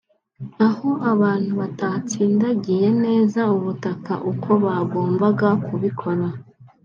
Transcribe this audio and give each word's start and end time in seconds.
aho 0.67 0.89
abantu 1.11 1.51
batatsindagiye 1.61 2.87
neza 3.03 3.41
ubutaka 3.57 4.13
uko 4.31 4.49
bagombaga 4.65 5.47
kubikora 5.65 6.27